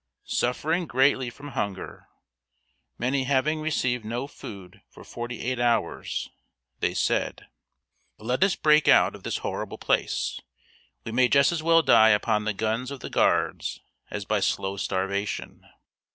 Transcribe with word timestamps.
Suffering 0.25 0.87
greatly 0.87 1.29
from 1.29 1.49
hunger, 1.49 2.07
many 2.97 3.25
having 3.25 3.61
received 3.61 4.03
no 4.03 4.25
food 4.25 4.81
for 4.89 5.03
forty 5.03 5.41
eight 5.41 5.59
hours, 5.59 6.27
they 6.79 6.95
said: 6.95 7.45
"Let 8.17 8.43
us 8.43 8.55
break 8.55 8.87
out 8.87 9.13
of 9.13 9.21
this 9.21 9.37
horrible 9.45 9.77
place. 9.77 10.41
We 11.03 11.11
may 11.11 11.27
just 11.27 11.51
as 11.51 11.61
well 11.61 11.83
die 11.83 12.09
upon 12.09 12.45
the 12.45 12.53
guns 12.55 12.89
of 12.89 13.01
the 13.01 13.11
guards 13.11 13.79
as 14.09 14.25
by 14.25 14.39
slow 14.39 14.75
starvation." 14.75 15.67